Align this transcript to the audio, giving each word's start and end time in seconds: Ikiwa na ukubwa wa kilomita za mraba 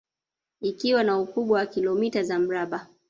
Ikiwa 0.61 1.03
na 1.03 1.19
ukubwa 1.19 1.59
wa 1.59 1.65
kilomita 1.65 2.23
za 2.23 2.39
mraba 2.39 2.87